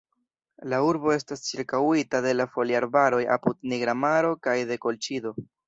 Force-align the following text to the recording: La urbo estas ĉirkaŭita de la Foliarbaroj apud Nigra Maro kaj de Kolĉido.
La 0.71 0.79
urbo 0.85 1.11
estas 1.15 1.43
ĉirkaŭita 1.49 2.23
de 2.27 2.33
la 2.39 2.49
Foliarbaroj 2.57 3.21
apud 3.39 3.71
Nigra 3.75 3.97
Maro 4.07 4.35
kaj 4.49 4.59
de 4.73 4.83
Kolĉido. 4.89 5.39